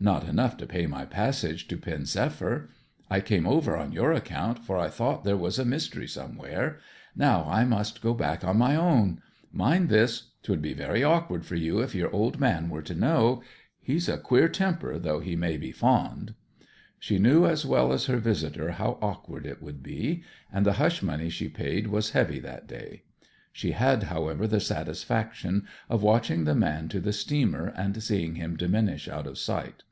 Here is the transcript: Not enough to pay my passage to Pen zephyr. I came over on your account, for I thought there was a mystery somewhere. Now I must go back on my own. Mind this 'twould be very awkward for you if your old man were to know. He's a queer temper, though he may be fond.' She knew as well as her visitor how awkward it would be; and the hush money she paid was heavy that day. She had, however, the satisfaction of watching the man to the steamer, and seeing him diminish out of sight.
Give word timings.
Not 0.00 0.28
enough 0.28 0.56
to 0.58 0.66
pay 0.68 0.86
my 0.86 1.04
passage 1.06 1.66
to 1.66 1.76
Pen 1.76 2.04
zephyr. 2.06 2.70
I 3.10 3.18
came 3.20 3.48
over 3.48 3.76
on 3.76 3.90
your 3.90 4.12
account, 4.12 4.60
for 4.60 4.78
I 4.78 4.88
thought 4.90 5.24
there 5.24 5.36
was 5.36 5.58
a 5.58 5.64
mystery 5.64 6.06
somewhere. 6.06 6.78
Now 7.16 7.44
I 7.50 7.64
must 7.64 8.00
go 8.00 8.14
back 8.14 8.44
on 8.44 8.56
my 8.58 8.76
own. 8.76 9.20
Mind 9.50 9.88
this 9.88 10.28
'twould 10.44 10.62
be 10.62 10.72
very 10.72 11.02
awkward 11.02 11.44
for 11.44 11.56
you 11.56 11.80
if 11.80 11.96
your 11.96 12.12
old 12.12 12.38
man 12.38 12.68
were 12.68 12.80
to 12.82 12.94
know. 12.94 13.42
He's 13.80 14.08
a 14.08 14.18
queer 14.18 14.48
temper, 14.48 15.00
though 15.00 15.18
he 15.18 15.34
may 15.34 15.56
be 15.56 15.72
fond.' 15.72 16.34
She 17.00 17.18
knew 17.18 17.44
as 17.44 17.66
well 17.66 17.92
as 17.92 18.06
her 18.06 18.18
visitor 18.18 18.70
how 18.70 19.00
awkward 19.02 19.46
it 19.46 19.60
would 19.60 19.82
be; 19.82 20.22
and 20.52 20.64
the 20.64 20.74
hush 20.74 21.02
money 21.02 21.28
she 21.28 21.48
paid 21.48 21.88
was 21.88 22.10
heavy 22.10 22.38
that 22.38 22.68
day. 22.68 23.02
She 23.52 23.72
had, 23.72 24.04
however, 24.04 24.46
the 24.46 24.60
satisfaction 24.60 25.66
of 25.90 26.04
watching 26.04 26.44
the 26.44 26.54
man 26.54 26.86
to 26.90 27.00
the 27.00 27.12
steamer, 27.12 27.72
and 27.76 28.00
seeing 28.00 28.36
him 28.36 28.56
diminish 28.56 29.08
out 29.08 29.26
of 29.26 29.36
sight. 29.38 29.82